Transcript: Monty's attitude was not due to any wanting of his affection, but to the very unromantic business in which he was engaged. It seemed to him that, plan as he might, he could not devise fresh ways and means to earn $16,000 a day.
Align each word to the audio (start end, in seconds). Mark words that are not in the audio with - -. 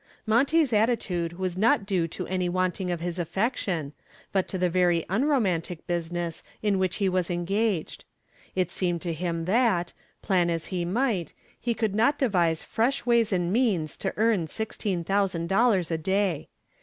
Monty's 0.25 0.73
attitude 0.73 1.33
was 1.33 1.55
not 1.55 1.85
due 1.85 2.07
to 2.07 2.25
any 2.25 2.49
wanting 2.49 2.89
of 2.89 3.01
his 3.01 3.19
affection, 3.19 3.93
but 4.31 4.47
to 4.47 4.57
the 4.57 4.67
very 4.67 5.05
unromantic 5.09 5.85
business 5.85 6.41
in 6.63 6.79
which 6.79 6.95
he 6.95 7.07
was 7.07 7.29
engaged. 7.29 8.03
It 8.55 8.71
seemed 8.71 9.03
to 9.03 9.13
him 9.13 9.45
that, 9.45 9.93
plan 10.23 10.49
as 10.49 10.65
he 10.73 10.85
might, 10.85 11.33
he 11.59 11.75
could 11.75 11.93
not 11.93 12.17
devise 12.17 12.63
fresh 12.63 13.05
ways 13.05 13.31
and 13.31 13.53
means 13.53 13.95
to 13.97 14.11
earn 14.17 14.47
$16,000 14.47 15.91
a 15.91 15.97
day. 15.99 16.49